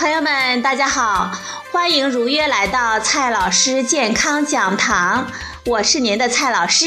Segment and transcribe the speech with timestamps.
[0.00, 1.30] 朋友们，大家好，
[1.70, 5.30] 欢迎如约来到蔡老师健康讲堂，
[5.66, 6.86] 我是您的蔡老师。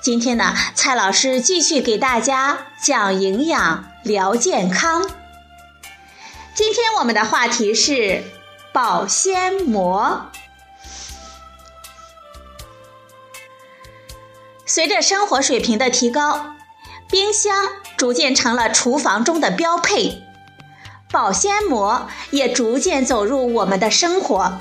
[0.00, 5.06] 今天呢，蔡老师继续给大家讲营养、聊健康。
[6.54, 8.24] 今天我们的话题是
[8.72, 10.30] 保鲜膜。
[14.64, 16.54] 随着生活水平的提高，
[17.10, 20.22] 冰箱逐渐成了厨房中的标配。
[21.12, 24.58] 保鲜膜也逐渐走入我们的生活，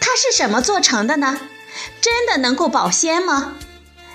[0.00, 1.38] 它是什么做成的呢？
[2.00, 3.54] 真的能够保鲜吗？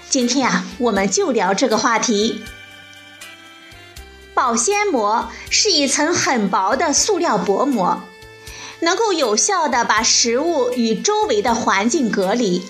[0.10, 2.44] 今天啊，我们就聊这个话题。
[4.34, 8.02] 保鲜膜是一层很薄的塑料薄膜，
[8.82, 12.66] 能够有效的把食物与周围的环境隔离。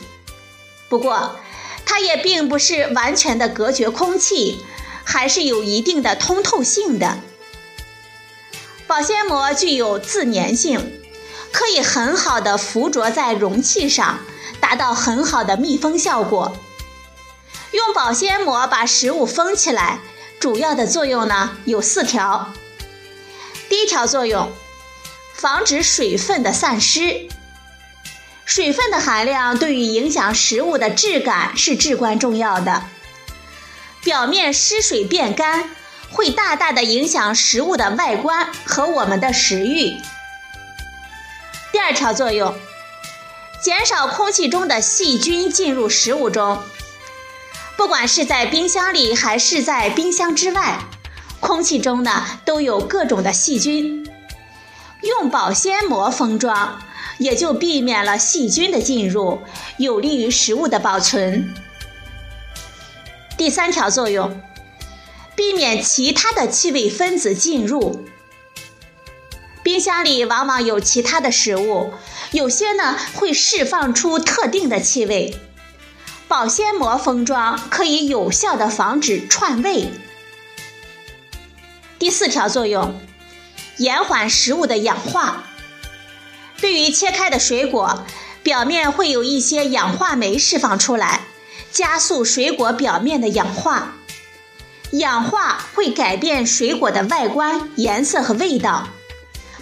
[0.88, 1.36] 不过，
[1.84, 4.64] 它也并不是完全的隔绝空气，
[5.04, 7.18] 还是有一定的通透性的。
[8.88, 10.98] 保鲜膜具有自粘性，
[11.52, 14.20] 可以很好的附着在容器上，
[14.62, 16.56] 达到很好的密封效果。
[17.72, 20.00] 用保鲜膜把食物封起来，
[20.40, 22.54] 主要的作用呢有四条。
[23.68, 24.50] 第一条作用，
[25.34, 27.28] 防止水分的散失。
[28.46, 32.86] 水分的含量对于影响食物的质感是至关重要的。
[34.02, 35.72] 表面失水变干。
[36.12, 39.98] 会大大的影响食物的外观和我们的食欲。
[41.72, 42.56] 第二条作用，
[43.62, 46.62] 减少空气中的细菌进入食物中。
[47.76, 50.80] 不管是在冰箱里还是在冰箱之外，
[51.40, 54.10] 空气中呢都有各种的细菌。
[55.04, 56.82] 用保鲜膜封装，
[57.20, 59.42] 也就避免了细菌的进入，
[59.78, 61.54] 有利于食物的保存。
[63.38, 64.42] 第三条作用。
[65.38, 68.04] 避免其他的气味分子进入。
[69.64, 71.94] 冰箱里往往有其他的食物，
[72.32, 75.38] 有些呢会释放出特定的气味。
[76.28, 79.92] 保鲜膜封装可以有效的防止串味。
[82.00, 83.00] 第四条作用，
[83.78, 85.44] 延缓食物的氧化。
[86.60, 88.06] 对于切开的水果，
[88.42, 91.22] 表面会有一些氧化酶释放出来，
[91.72, 93.97] 加速水果表面的氧化。
[94.92, 98.88] 氧化会改变水果的外观、颜色和味道。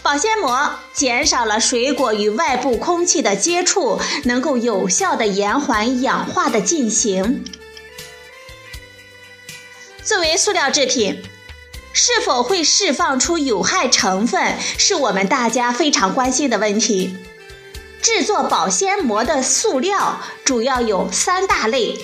[0.04, 7.44] 保鲜膜减少了水果与外部空气的接触，能够有效的延缓氧化的进行。
[10.04, 11.24] 作为塑料制品，
[11.92, 17.18] 是否会释放出有害成分，是我们大家非常关心的问题。
[18.00, 21.98] 制作保鲜膜的塑料主要有三大类。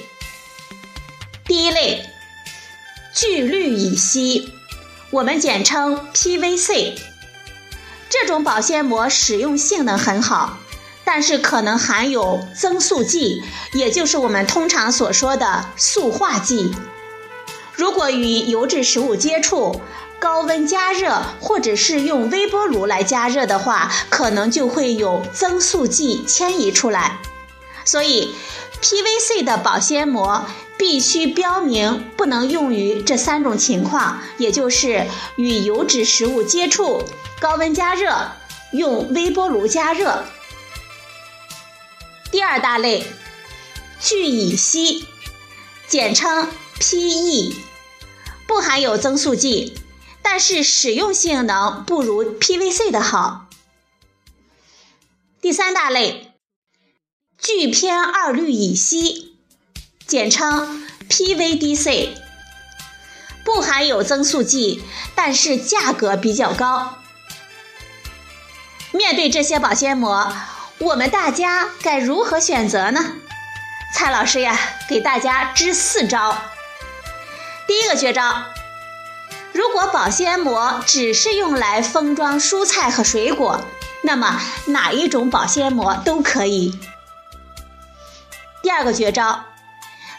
[1.46, 2.11] 第一类。
[3.14, 4.54] 聚氯乙烯，
[5.10, 6.94] 我们简称 PVC。
[8.10, 10.58] 这种保鲜膜使用性能很好，
[11.04, 16.74] 但是可能含有增塑剂，也就是我们通常所说的塑化剂。
[17.74, 19.82] 如果与油脂食物接触，
[20.18, 27.18] 高温加热或者是用微波炉来加热的话，可能就会有增塑剂迁移出来。
[27.86, 28.34] 所以
[28.82, 30.46] ，PVC 的保鲜膜。
[30.78, 35.06] 必须标明不能用于这三种情况，也就是
[35.36, 37.04] 与油脂食物接触、
[37.40, 38.32] 高温加热、
[38.72, 40.26] 用微波炉加热。
[42.32, 43.06] 第二大类，
[44.00, 45.06] 聚乙烯，
[45.88, 46.50] 简称
[46.80, 47.54] PE，
[48.48, 49.78] 不含有增塑剂，
[50.24, 53.46] 但是使用性能不如 PVC 的好。
[55.40, 56.31] 第三大类，
[57.42, 59.36] 聚偏二氯乙烯。
[60.06, 62.10] 简称 PVDC，
[63.44, 64.84] 不含有增塑剂，
[65.16, 67.00] 但是价格比较高。
[68.92, 70.32] 面对这些保鲜膜，
[70.78, 73.14] 我们大家该如何选择呢？
[73.96, 76.38] 蔡老师呀，给大家支四招。
[77.68, 78.44] 第一个绝招：
[79.52, 83.66] 如果保鲜膜只是用来封装蔬菜和水果，
[84.04, 86.78] 那么哪一种保鲜膜都可以。
[88.62, 89.46] 第二个绝招。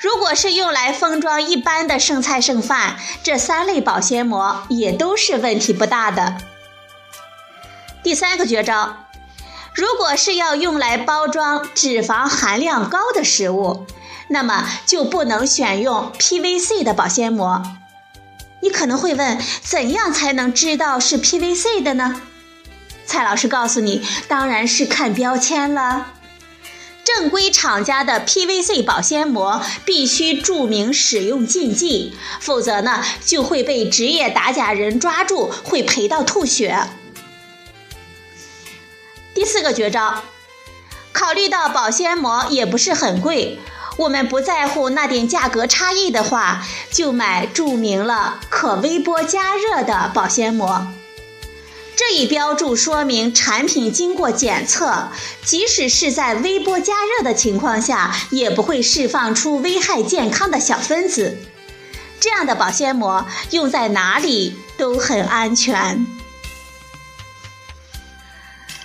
[0.00, 6.38] 如果是用来封装一般的剩菜剩饭，这三类保鲜膜也都是问题不大的。
[8.02, 8.96] 第三个绝招，
[9.72, 13.86] 如果是要用来包装脂肪含量高的食物，
[14.26, 17.62] 那么就不能选用 PVC 的保鲜膜。
[18.60, 22.22] 你可能会问，怎样才能知道是 PVC 的呢？
[23.06, 26.08] 蔡老师告诉你，当然是看标签了。
[27.14, 36.88] 正规厂家的 PVC 保鲜膜必须注明使用禁忌，否则呢就会被职业打假人抓住，会赔到吐血。
[39.34, 40.22] 第四个绝招，
[41.12, 43.58] 考虑到保鲜膜也不是很贵，
[43.98, 50.86] 我们不在乎那点价格差异的话，就买注明了可微波加热的保鲜膜。
[51.94, 55.08] 这一标注说明产品经过检测，
[55.44, 61.38] 即使是在微波加热的情况下，也不会释放出危害健康的小分子。
[62.18, 66.06] 这样的保鲜膜用在哪里都很安全。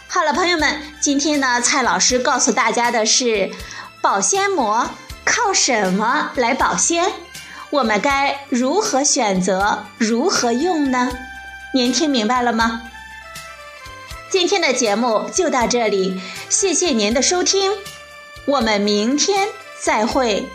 [0.08, 3.52] 好了，朋友们，今天呢，蔡老师告诉大家的是，
[4.02, 4.90] 保鲜膜
[5.24, 7.12] 靠什么来保鲜？
[7.70, 9.86] 我们该如何选择？
[9.98, 11.10] 如何用呢？
[11.74, 12.82] 您听明白了吗？
[14.30, 16.20] 今天的节目就到这里，
[16.50, 17.72] 谢谢您的收听，
[18.46, 19.48] 我们明天
[19.80, 20.46] 再会。